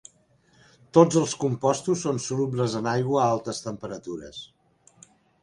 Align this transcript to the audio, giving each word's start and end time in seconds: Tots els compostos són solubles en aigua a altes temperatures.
Tots 0.97 1.19
els 1.19 1.35
compostos 1.43 2.05
són 2.07 2.23
solubles 2.29 2.79
en 2.81 2.91
aigua 2.93 3.21
a 3.25 3.29
altes 3.35 3.61
temperatures. 3.67 4.43